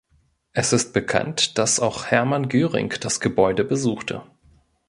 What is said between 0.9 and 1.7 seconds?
bekannt,